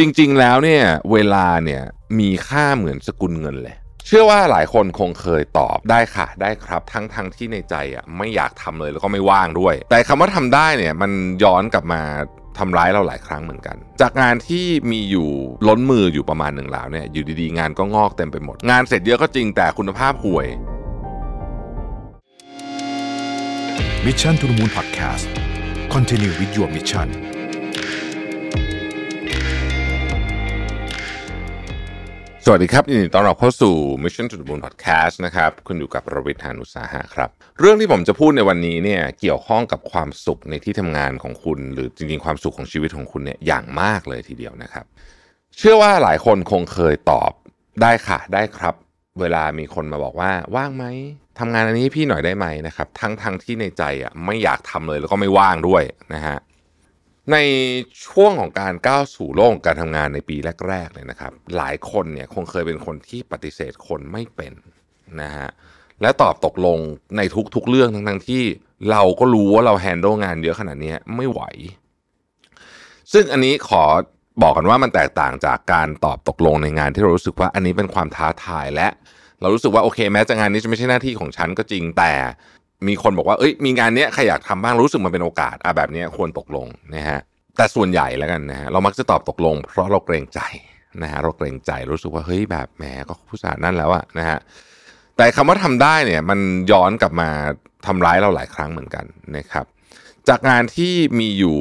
[0.00, 1.82] จริง ๆ แล้วเนี่ยเวลาเนี่ย
[2.18, 3.76] มีค่าเหมือนสกุลเงินเลย
[4.06, 11.10] เชื่อว่าหลายคนคงเคยตอบได้ค่ะ ได้ครับ ทั้งทั้งที่ในใจอะไม่อยากทำเลยแล้วก็ไม่ว่างด้วย แต่คำว่าทำได้เนี่ยมัน
[11.42, 12.00] ย้อนกลับมา
[12.58, 15.28] ทำร้ายเราหลายครั้งเหมือนกัน จากงานที่มีอยู่
[15.68, 20.46] ล้นมืออยู่ประมาณหนึ่งแล้วเนี่ยอยู่ดีๆ งานก็งอกเต็มไปหมด งานเสร็จเยอะก็จริงแต่คุณภาพห่วย
[24.04, 25.26] Mission to the Moon Podcast
[25.92, 27.35] Continue with your mission
[32.48, 44.84] สวัสดีครับยินดีต้อนรับเข้าสู่ Mission to the Moon Podcast นะครับคุณอยู่กับรวิทยานุสาหะครับ เรื่องที่ผมจะพูดในวันนี้เนี่ยเกี่ยวข้องกับความสุขในที่ทำงานของคุณ หรือจริงๆความสุขของชีวิตของคุณเนี่ยอย่างมากเลยทีเดียวนะครับ
[45.56, 47.32] เชื่อว่าหลายคนคงเคยตอบ
[47.82, 48.74] ได้ค่ะ ได้ครับ
[49.20, 50.84] เวลามีคนมาบอกว่าว่างไหม
[51.38, 55.82] ทำงานอันนี้ให้พี่หน่อยได้ไหมนะครับ ทั้งทั้งที่ในใจอะไม่อยากทำเลยแล้วก็ไม่ว่างด้วย
[56.14, 56.38] นะฮะ
[57.32, 57.36] ใน
[58.06, 60.36] ช่วงของการก้าวสู่โลกการทำงานในปี
[60.68, 64.52] แรกๆเลยนะครับ หลายคนเนี่ยคงเคยเป็นคนที่ปฏิเสธคนไม่เป็น
[65.22, 65.48] นะฮะ
[66.02, 66.78] และตอบตกลง
[67.16, 67.20] ใน
[67.54, 68.42] ทุกๆเรื่องทั้งๆที่
[68.90, 71.42] เราก็รู้ว่าเราแฮนด์ลงานเยอะขนาดนี้ไม่ไหว
[73.12, 73.82] ซึ่งอันนี้ขอ
[74.42, 78.88] บอกกันว่ามันแตกต่างจากการตอบตกลงในงานที่เรารู้สึกว่าอันนี้เป็นความท้าทายและ
[79.40, 82.12] เรารู้สึกว่าโอเค แม้จะงานนี้จะไม่ใช่หน้าที่ของฉันก็จริงแต่
[82.88, 87.20] มีคนบอกว่าเอ้ยมีงานเนี้ยใครอยากทำบ้างรู้สึกมันเป็นโอกาสอะแบบนี้ควรตกลงนะฮะ
[87.56, 90.40] แต่ส่วนใหญ่แล้วกันนะฮะเรามักจะตอบตกลง เพราะเราเกรงใจ
[91.02, 94.38] นะฮะเราเกรงใจรู้สึกว่าเฮ้ยแบบแหมก็ผู้สานั่นแล้วอะนะฮะ
[95.16, 97.28] แต่คำว่าทำได้เนี่ยมันย้อนกลับมา
[97.86, 99.04] ทำร้ายเราหลายครั้งเหมือนกัน
[99.36, 99.66] นะครับ
[100.28, 101.58] จากงานที่มีอยู่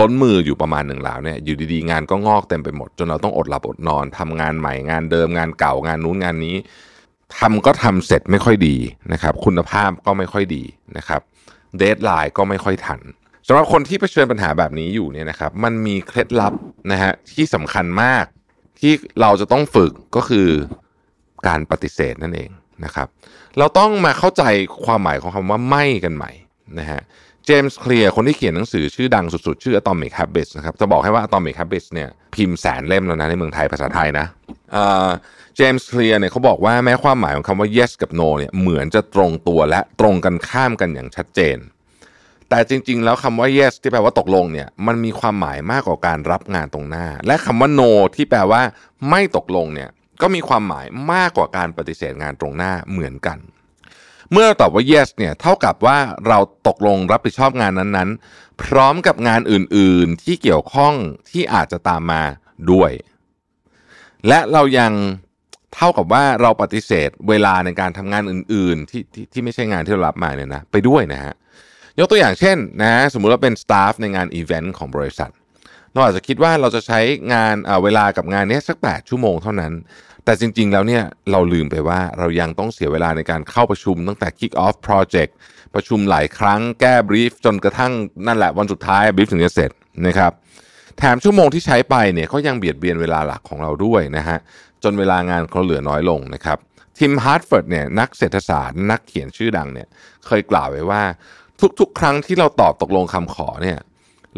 [0.00, 6.56] ล้นมืออยู่ประมาณหนึ่งแล้วเนี่ยอยู่ดีๆ งานก็งอกเต็มไปหมด จนเราต้องอดหลับอดนอนทำงานใหม่งานเดิมงานเก่างานนู้นงานนี้
[7.38, 8.76] ทำก็ทำเสร็จไม่ค่อยดี
[9.12, 10.62] นะครับ คุณภาพก็ไม่ค่อยดี
[10.96, 11.20] นะครับ
[11.78, 13.00] เดทไลน์ก็ไม่ค่อยทัน
[13.46, 16.54] สำหรับคนที่เผชิญปัญหาแบบนี้อยู่เนี่ยนะครับ มันมีเคล็ดลับ
[16.92, 18.24] นะฮะที่สำคัญมาก
[18.80, 20.48] ที่เราจะต้องฝึกก็คือ
[21.48, 22.50] การปฏิเสธนั่นเอง
[22.84, 23.08] นะครับ
[23.58, 24.42] เราต้องมาเข้าใจ
[24.84, 26.30] ความหมายของคำว่าไม่กันใหม่
[26.78, 27.00] นะฮะ
[27.48, 34.26] จมส์เคลียร์คนที่เขียนหนังสือชื่อดังสุดๆ ชื่อ Atomic Habits นะครับ จะบอกให้ว่า Atomic Habits เนี่ยพิมพ์แสนเล่มแล้วนะในเมืองไทยภาษาไทยนะ
[35.56, 41.58] เจมส์เคลียร์เนี่ยเขาบอกว่าแม้ความหมายของคำว่า yes กับ no เนี่ยเหมือนจะตรงตัวและตรงกันข้ามกันอย่างชัดเจน
[42.48, 48.62] แต่จริงๆ แล้วคำว่า yes ที่แปลว่าตกลงเนี่ยมันมีความหมายมากกว่าการรับงานตรงหน้า และคำว่า no ที่แปลว่า
[49.10, 49.90] ไม่ตกลงเนี่ย
[50.22, 53.38] ก็มีความหมายมากกว่าการปฏิเสธงานตรงหน้าเหมือนกัน
[54.32, 55.98] เมื่อตอบว่า yes เนี่ยเท่ากับว่า
[56.28, 56.38] เรา
[56.68, 60.94] ตกลงรับผิดชอบงานนั้นๆ พร้อมกับงานอื่นๆที่เกี่ยวข้อง
[61.30, 62.22] ที่อาจจะตามมา
[62.72, 62.90] ด้วย
[64.28, 64.92] และเรายัง
[65.74, 71.34] เท่ากับว่าเราปฏิเสธเวลาในการทำงานอื่นๆที่ที่ที่ไม่ใช่งานที่เรารับมาเนี่ยนะไปด้วยนะฮะ
[71.98, 75.30] ยกตัวอย่างเช่นนะสมมุติว่าเป็น staff ในงานอีเวนต์ของบริษัท
[75.92, 77.00] เราอาจจะคิดว่าเราจะใช้
[77.32, 77.54] งาน
[77.84, 79.72] เวลากับงานนี้สัก 8 ชั่วโมงเท่านั้น
[80.24, 81.02] แต่จริง ๆ แล้วเนี่ย
[81.32, 85.32] เราลืมไปว่าเรายังต้องเสียเวลาในการเข้าประชุมตั้งแต่ kick off project
[85.74, 87.92] ประชุมหลายครั้งแก้ brief จนกระทั่ง
[88.26, 89.70] นั่นแหละวันสุดท้าย brief ถึงจะเสร็จ
[90.06, 90.32] นะครับ
[90.98, 94.38] แถมชั่วโมงที่ใช้ไปเนี่ยก็ยังเบียดเบียนเวลาหลักของเราด้วยนะฮะ
[94.82, 96.58] จนเวลางานเขาเหลือน้อยลงนะครับ
[96.98, 99.88] Tim Harford เนี่ยนักเศรษฐศาสตร์ นักเขียนชื่อดังเนี่ย
[100.26, 101.02] เคยกล่าวไว้ว่า
[101.80, 103.78] ทุกๆ ครั้งที่เราตอบตกลงคำขอเนี่ย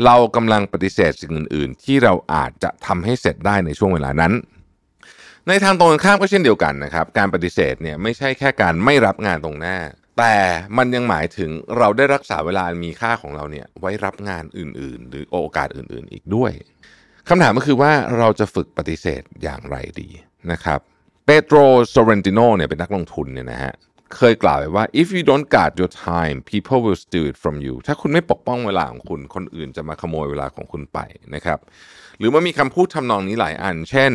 [0.05, 4.33] เรากำลังปฏิเสธสิ่งอื่น ๆ ที่เราอาจจะทำให้เสร็จได้ในช่วงเวลานั้น
[5.49, 9.79] ในทางตรงกันข้ามก็เช่นเดียวกันนะครับ การปฏิเสธเนี่ยไม่ใช่แค่การไม่รับงานตรงหน้า
[10.19, 10.37] แต่
[10.77, 16.53] มันยังหมายถึงเราได้รักษาเวลามีค่าของเราเนี่ยไว้รับงานอื่น ๆ หรือโอกาสอื่น ๆ อีกด้วย
[17.29, 20.09] คำถามก็คือว่าเราจะฝึกปฏิเสธอย่างไรดี
[20.53, 20.81] นะครับ
[21.27, 21.57] เปโตร
[21.91, 23.75] โซเรนติโนเนี่ยเป็นนักลงทุนเนี่ยนะฮะ
[24.17, 30.99] เคยกล่าวไว้ว่า if you don't guard your time people will steal it from you ถ้าคุณไม่ปกป้องเวลาของคุณ คนอื่นจะมาขโมยเวลาของคุณไป
[31.35, 31.59] นะครับ
[32.19, 34.13] หรือมันมีคำพูดทำนองนี้หลายอัน เช่น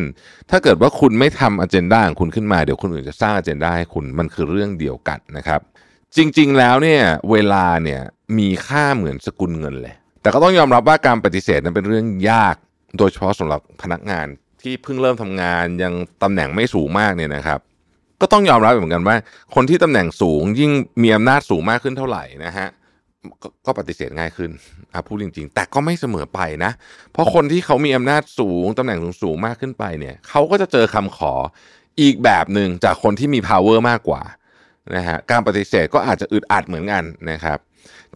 [0.49, 5.61] ถ้าเกิดว่าคุณไม่ทำอ g e n d a ของคุณขึ้นมา เดี๋ยวคนอื่นจะสร้างอ g e n d a ให้คุณ มันคือเรื่องเดียวกันนะครับ
[6.17, 7.01] จริง ๆ แล้วเนี่ย
[7.31, 8.01] เวลาเนี่ย
[8.37, 12.55] มีค่าเหมือนสกุลเงินเลย แต่ก็ต้องยอมรับว่าการปฏิเสธนั้นเป็นเรื่องยาก
[12.97, 14.27] โดยเฉพาะสำหรับพนักงาน
[14.61, 15.93] ที่เพิ่งเริ่มทำงานยัง
[16.23, 17.59] ตำแหน่งไม่สูงมากเนี่ยนะครับ
[18.21, 19.17] ก็ต้องยอมรับเหมือนกันว่า
[19.55, 20.71] คนที่ตำแหน่งสูงยิ่ง
[21.03, 22.67] มีอำนาจสูงมากขึ้นเท่าไหร่นะฮะ
[23.41, 24.51] กก็ปฏิเสธง่ายขึ้น
[24.93, 26.71] อะพูดจริง ๆ แต่ก็ไม่เสมอไปนะ
[27.11, 31.33] เพราะคนที่เขามีอำนาจสูงตำแหน่งสูงๆมากขึ้นไปเนี่ยเขาก็จะเจอคำขอ
[32.01, 34.23] อีกแบบหนึ่งจากคนที่มี power มากกว่า
[34.95, 37.57] นะฮะการปฏิเสธก็อาจจะอึดอัดเหมือนกันนะครับ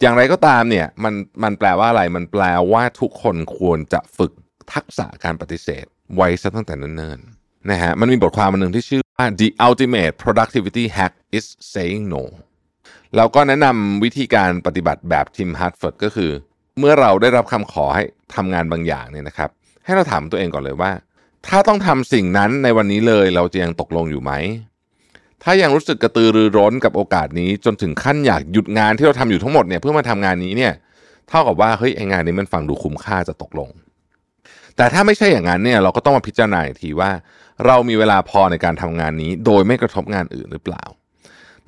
[0.00, 4.32] อย่างไรก็ตามเนี่ยมันมันแปลว่าอะไรมันแปลว่าทุกคนควรจะฝึก
[4.72, 5.84] ทักษะการปฏิเสธ
[6.16, 9.02] ไว้ซะตั้งแต่เนิ่นๆนะฮะมันมีบทความหนึ่งที่ชื่อ
[9.40, 12.22] the ultimate productivity hack is saying no
[13.16, 16.30] แล้วก็แนะนำวิธีการปฏิเสธแบบ Tim Harford ก็คือ
[16.78, 18.02] เมื่อเราได้รับคำขอให้
[18.34, 19.50] ทำงานบางอย่างเนี่ยนะครับ
[19.84, 20.92] ให้เราถามตัวเองก่อนเลยว่า
[21.46, 24.32] ถ้าต้องทำสิ่งนั้นในวันนี้เลยเราจะยังตกลงอยู่ไหม
[25.42, 30.72] ถ้ายังรู้สึกกระตือรือร้นกับโอกาสนี้ จนถึงขั้นอยากหยุดงานที่เราทำอยู่ทั้งหมดเนี่ยเพื่อมาทำงานนี้เนี่ย
[31.28, 33.70] เท่ากับว่าเฮ้ยไองานนี้มันฟังดูคุ้มค่าจะตกลง
[34.76, 37.10] แต่ถ้าไม่ใช่อย่างนั้นเนี่ยเราก็ต้องมาพิจารณาอีกทีว่า
[37.66, 40.84] เรามีเวลาพอในการทำงานนี้ โดยไม่กระทบงานอื่นหรือเปล่า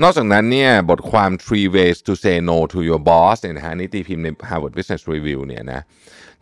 [0.02, 5.80] นอกจากนั้นเนี่ยบทความ three ways to say no to your boss เนี่ยนะฮะนี่ตีพิมพ์ใน Harvard Business Review เนี่ยนะ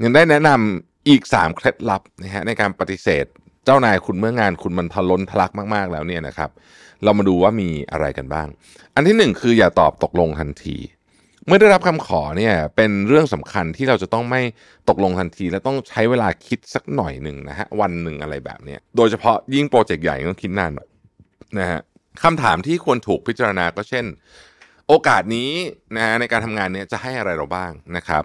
[0.03, 3.27] ยังได้แนะนำอีก 3 เคล็ดลับนะฮะในการปฏิเสธ
[3.65, 6.51] เจ้านายคุณเมื่องานคุณมันทะล้นทะลักมากๆแล้วเนี่ยนะครับ
[7.03, 8.49] เรามาดูว่ามีอะไรกันบ้าง
[8.95, 10.77] อันที่หนึ่งคืออย่าตอบตกลงทันที
[11.47, 14.41] เมื่อได้รับคำขอเนี่ยเป็นเรื่องสำคัญที่เราจะต้องไม่
[14.89, 20.89] ตกลงทันที และต้องใช้เวลาคิดสักหน่อยหนึ่งนะฮะวันหนึ่งอะไรแบบเนี้ยโดยเฉพาะยิ่งโปรเจกต์ใหญ่ต้องคิดนานหน่อย
[21.59, 21.81] นะฮะ
[22.23, 24.05] คำถามที่ควรถูกพิจารณาก็เช่น
[24.89, 25.51] โอกาสนี้
[25.97, 28.25] นะฮะในการทำงานเนี้ยจะให้อะไรเราบ้างนะครับ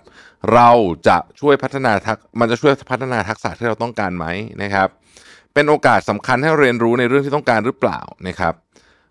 [0.53, 0.69] เรา
[1.07, 4.25] จะช่วยพัฒนาทักมันจะช่วยพัฒนาทักษะที่เราต้องการไหม
[4.63, 4.87] นะครับ
[5.53, 8.53] เป็นโอกาสสำคัญให้เรียนรู้ในเรื่องที่ต้องการหรือเปล่านะครับ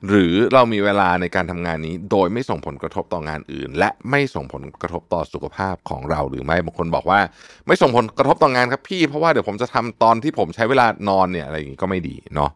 [0.09, 7.21] หรือเรามีเวลาในการทำงานนี้ โดยไม่ส่งผลกระทบต่องานอื่น และไม่ส่งผลกระทบต่อสุขภาพของเราหรือไม่บางคนบอกว่า
[7.67, 12.51] ไม่ส่งผลกระทบต่องานครับพี่ เพราะว่าเดี๋ยวผมจะทำตอนที่ผมใช้เวลานอนเนี่ยอะไรอย่างนี้ก็ไม่ดีเนาะ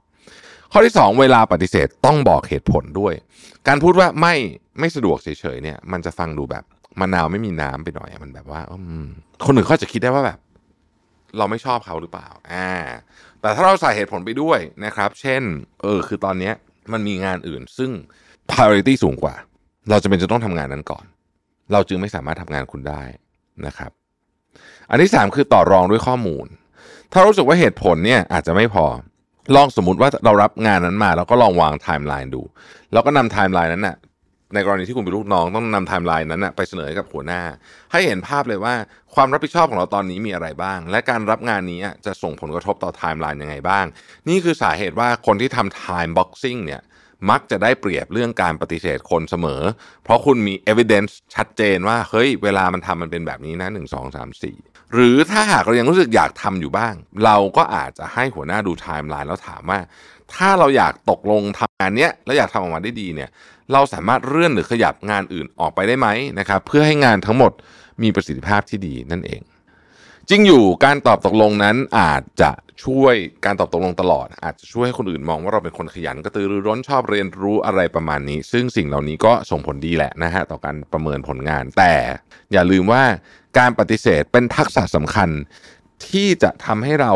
[0.72, 3.14] ข้อที่ 2 เวลาปฏิเสธต้องบอกเหตุผลด้วย
[3.68, 4.34] การพูดว่าไม่
[4.80, 6.64] ไม่สะดวกเฉยๆเนี่ย มันจะฟังดูแบบ
[7.00, 8.72] มะนาวไม่มีน้ำไปหน่อยมันแบบว่าอ
[9.44, 10.38] คนอื่นเขาจะคิดได้ว่าแบบ
[11.38, 12.72] เราไม่ชอบเขาหรือเปล่า อ่า
[13.40, 15.42] แต่ถ้าเราใส่เหตุผลไปด้วยนะครับ เช่น
[15.82, 16.54] เออ คือตอนเนี้ย
[16.92, 17.90] มันมีงานอื่น ซึ่ง
[18.50, 19.34] priority สูงกว่า
[19.90, 21.04] เราจะเป็นจะต้องทำงานนั้นก่อน
[21.72, 23.02] เราจึงไม่สามารถทำงานคุณได้
[23.66, 23.90] นะครับ
[24.90, 26.46] อันที่สามคือต่อรองด้วยข้อมูล
[27.12, 28.86] ถ้ารู้สึกว่าเหตุผลเนี่ยอาจจะไม่พอ
[29.54, 32.42] ลองสมมติว่าเรารับงานนั้นมา แล้วก็ลองวางไทม์ไลน์ดู
[32.92, 33.96] แล้วก็นำไทม์ไลน์นั้นน่ะ
[34.54, 37.42] ในกรณีที่คุณเป็นลูกน้องต้องนำไทม์ไลน์นั้นนะไปเสนอให้กับหัวหน้า
[37.92, 38.74] ให้เห็นภาพเลยว่า
[39.14, 43.84] ความรับผิดชอบของเราตอนนี้มีอะไรบ้าง และการรับงานนี้จะส่งผลกระทบต่อไทม์ไลน์ยังไงบ้าง
[44.28, 46.82] นี่คือสาเหตุว่าคนที่ทำ time boxing เนี่ย
[47.30, 49.62] มักจะได้เปรียบเรื่องการปฏิเสธคนเสมอ
[50.04, 54.56] เพราะคุณมี evidence ชัดเจนว่า เฮ้ย เวลามันทำมันเป็นแบบนี้นะหนึ่งสองสามสี่
[54.94, 56.94] หรือถ้าหากเรายังรู้สึกอยากทำอยู่บ้าง
[57.24, 59.80] เราก็อาจจะให้หัวหน้าดูไทม์ไลน์แล้วถามว่า
[60.34, 63.30] ถ้าเราอยากตกลงทำงานเนี้ยแล้วอยากทำออกมาได้ดีเนี่ย
[63.72, 66.08] เราสามารถเลื่อนหรือขยับงานอื่นออกไปได้ไหม
[66.38, 67.52] นะครับ เพื่อให้งานทั้งหมด
[68.02, 69.42] มีประสิทธิภาพที่ดีนั่นเอง
[70.28, 72.50] จริงอยู่การตอบตกลงนั้นอาจจะ
[72.84, 73.14] ช่วย
[73.44, 81.94] การตอบตกลงตลอด อาจจะช่วยให้คนอื่นมองว่าเราเป็นคนขยันกระตือรือร้นชอบเรียนรู้อะไรประมาณนี้ ซึ่งสิ่งเหล่านี้ก็ส่งผลดีแหละนะฮะต่อการประเมินผลงาน แต่
[82.52, 83.02] อย่าลืมว่า
[83.58, 85.30] การปฏิเสธเป็นทักษะสำคัญ
[86.08, 87.12] ที่จะทำให้เรา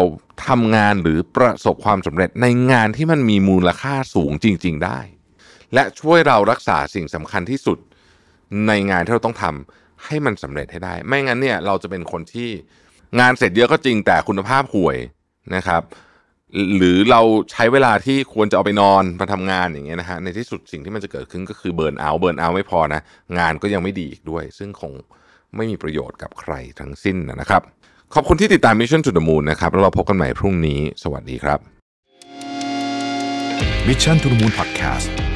[0.47, 4.99] ทำงานหรือประสบความสำเร็จในงานที่มันมีมูลค่าสูงจริง ๆ ได้
[5.75, 7.79] และช่วยเรารักษาสิ่งสำคัญที่สุด
[8.67, 12.49] ในงานที่เราต้องทำให้มันสำเร็จให้ได้ ไม่งั้นเนี่ยเราจะเป็นคนที่
[13.21, 14.97] งานเสร็จเยอะก็จริงแต่คุณภาพห่วย
[15.57, 15.83] นะครับ
[16.77, 17.21] หรือเรา
[17.53, 23.01] ใช้เวลาที่ควรจะเอาไปนอนมาทำงานอย่างเงี้ยนะฮะในที่สุดสิ่งที่มันจะเกิดขึ้นก็คือเบิร์นเอาเบิร์นเอาไม่พอนะ
[23.39, 24.93] งานก็ยังไม่ดีอีกด้วย ซึ่งคง
[25.57, 27.63] ไม่มีประโยชน์กับใครทั้งสิ้นนะครับ
[28.15, 31.59] ขอบคุณที่ติดตาม Mission to the Moon นะครับแล้วเราพบกันใหม่พรุ่งนี้ สวัสดีครับ
[33.89, 35.36] Mission to the Moon Podcast